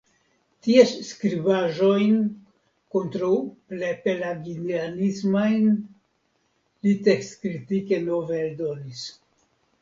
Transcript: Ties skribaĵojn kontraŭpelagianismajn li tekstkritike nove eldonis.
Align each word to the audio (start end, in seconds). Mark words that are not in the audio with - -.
Ties 0.67 0.91
skribaĵojn 1.07 2.15
kontraŭpelagianismajn 2.95 5.69
li 6.89 6.95
tekstkritike 7.11 8.01
nove 8.09 8.41
eldonis. 8.49 9.07